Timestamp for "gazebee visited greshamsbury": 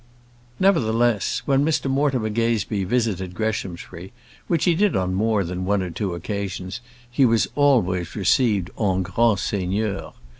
2.31-4.11